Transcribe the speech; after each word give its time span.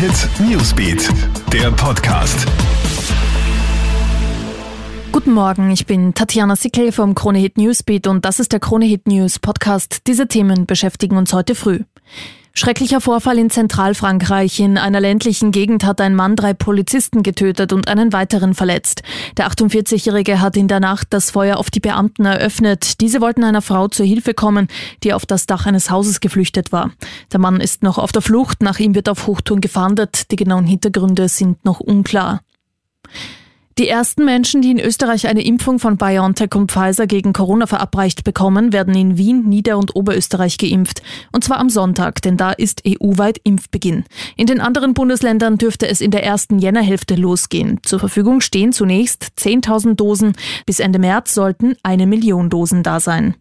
Hit 0.00 0.30
Newsbeat, 0.40 1.10
der 1.52 1.70
Podcast. 1.72 2.46
Guten 5.12 5.32
Morgen, 5.32 5.70
ich 5.70 5.84
bin 5.84 6.14
Tatjana 6.14 6.56
Sickel 6.56 6.90
vom 6.90 7.14
Krone 7.14 7.38
Hit 7.38 7.58
Newsbeat 7.58 8.06
und 8.06 8.24
das 8.24 8.40
ist 8.40 8.52
der 8.52 8.60
Krone 8.60 8.86
Hit 8.86 9.06
News 9.06 9.38
Podcast. 9.38 10.06
Diese 10.06 10.26
Themen 10.26 10.64
beschäftigen 10.64 11.18
uns 11.18 11.34
heute 11.34 11.54
früh. 11.54 11.80
Schrecklicher 12.52 13.00
Vorfall 13.00 13.38
in 13.38 13.48
Zentralfrankreich. 13.48 14.58
In 14.58 14.76
einer 14.76 15.00
ländlichen 15.00 15.52
Gegend 15.52 15.84
hat 15.84 16.00
ein 16.00 16.16
Mann 16.16 16.34
drei 16.34 16.52
Polizisten 16.52 17.22
getötet 17.22 17.72
und 17.72 17.86
einen 17.86 18.12
weiteren 18.12 18.54
verletzt. 18.54 19.02
Der 19.36 19.48
48-Jährige 19.48 20.40
hat 20.40 20.56
in 20.56 20.66
der 20.66 20.80
Nacht 20.80 21.08
das 21.10 21.30
Feuer 21.30 21.58
auf 21.58 21.70
die 21.70 21.80
Beamten 21.80 22.24
eröffnet. 22.24 23.00
Diese 23.00 23.20
wollten 23.20 23.44
einer 23.44 23.62
Frau 23.62 23.86
zur 23.88 24.04
Hilfe 24.04 24.34
kommen, 24.34 24.66
die 25.04 25.14
auf 25.14 25.26
das 25.26 25.46
Dach 25.46 25.66
eines 25.66 25.90
Hauses 25.90 26.20
geflüchtet 26.20 26.72
war. 26.72 26.90
Der 27.32 27.40
Mann 27.40 27.60
ist 27.60 27.82
noch 27.82 27.98
auf 27.98 28.12
der 28.12 28.22
Flucht. 28.22 28.62
Nach 28.62 28.78
ihm 28.78 28.94
wird 28.94 29.08
auf 29.08 29.26
Hochtouren 29.26 29.60
gefahndet. 29.60 30.30
Die 30.30 30.36
genauen 30.36 30.66
Hintergründe 30.66 31.28
sind 31.28 31.64
noch 31.64 31.80
unklar. 31.80 32.40
Die 33.80 33.88
ersten 33.88 34.26
Menschen, 34.26 34.60
die 34.60 34.72
in 34.72 34.78
Österreich 34.78 35.26
eine 35.26 35.42
Impfung 35.42 35.78
von 35.78 35.96
BioNTech 35.96 36.54
und 36.54 36.70
Pfizer 36.70 37.06
gegen 37.06 37.32
Corona 37.32 37.66
verabreicht 37.66 38.24
bekommen, 38.24 38.74
werden 38.74 38.94
in 38.94 39.16
Wien, 39.16 39.48
Nieder- 39.48 39.78
und 39.78 39.96
Oberösterreich 39.96 40.58
geimpft. 40.58 41.00
Und 41.32 41.44
zwar 41.44 41.58
am 41.60 41.70
Sonntag, 41.70 42.20
denn 42.20 42.36
da 42.36 42.50
ist 42.50 42.82
EU-weit 42.86 43.40
Impfbeginn. 43.42 44.04
In 44.36 44.46
den 44.46 44.60
anderen 44.60 44.92
Bundesländern 44.92 45.56
dürfte 45.56 45.88
es 45.88 46.02
in 46.02 46.10
der 46.10 46.24
ersten 46.24 46.58
Jännerhälfte 46.58 47.14
losgehen. 47.14 47.78
Zur 47.82 48.00
Verfügung 48.00 48.42
stehen 48.42 48.74
zunächst 48.74 49.32
10.000 49.38 49.94
Dosen. 49.94 50.34
Bis 50.66 50.78
Ende 50.78 50.98
März 50.98 51.32
sollten 51.32 51.74
eine 51.82 52.06
Million 52.06 52.50
Dosen 52.50 52.82
da 52.82 53.00
sein. 53.00 53.34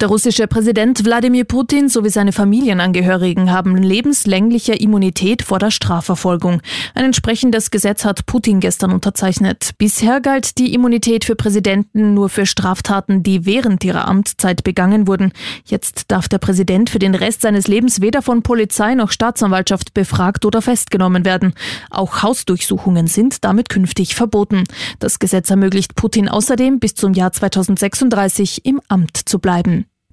Der 0.00 0.06
russische 0.06 0.46
Präsident 0.46 1.04
Wladimir 1.04 1.42
Putin 1.42 1.88
sowie 1.88 2.10
seine 2.10 2.30
Familienangehörigen 2.30 3.50
haben 3.50 3.76
lebenslängliche 3.76 4.74
Immunität 4.74 5.42
vor 5.42 5.58
der 5.58 5.72
Strafverfolgung. 5.72 6.62
Ein 6.94 7.06
entsprechendes 7.06 7.72
Gesetz 7.72 8.04
hat 8.04 8.24
Putin 8.26 8.60
gestern 8.60 8.92
unterzeichnet. 8.92 9.72
Bisher 9.76 10.20
galt 10.20 10.58
die 10.58 10.72
Immunität 10.72 11.24
für 11.24 11.34
Präsidenten 11.34 12.14
nur 12.14 12.28
für 12.28 12.46
Straftaten, 12.46 13.24
die 13.24 13.44
während 13.44 13.82
ihrer 13.82 14.06
Amtszeit 14.06 14.62
begangen 14.62 15.08
wurden. 15.08 15.32
Jetzt 15.64 16.12
darf 16.12 16.28
der 16.28 16.38
Präsident 16.38 16.90
für 16.90 17.00
den 17.00 17.16
Rest 17.16 17.42
seines 17.42 17.66
Lebens 17.66 18.00
weder 18.00 18.22
von 18.22 18.44
Polizei 18.44 18.94
noch 18.94 19.10
Staatsanwaltschaft 19.10 19.94
befragt 19.94 20.44
oder 20.44 20.62
festgenommen 20.62 21.24
werden. 21.24 21.54
Auch 21.90 22.22
Hausdurchsuchungen 22.22 23.08
sind 23.08 23.44
damit 23.44 23.68
künftig 23.68 24.14
verboten. 24.14 24.62
Das 25.00 25.18
Gesetz 25.18 25.50
ermöglicht 25.50 25.96
Putin 25.96 26.28
außerdem 26.28 26.78
bis 26.78 26.94
zum 26.94 27.14
Jahr 27.14 27.32
2036 27.32 28.64
im 28.64 28.80
Amt 28.86 29.16
zu 29.16 29.40
bleiben. 29.40 29.87